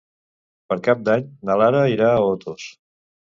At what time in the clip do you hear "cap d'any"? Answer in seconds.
0.87-1.27